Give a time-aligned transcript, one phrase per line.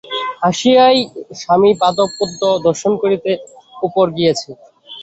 [0.47, 0.97] আসিয়াই
[1.41, 3.31] স্বামিপাদপদ্ম দর্শন করিতে
[3.77, 4.49] উপরে গিয়াছে।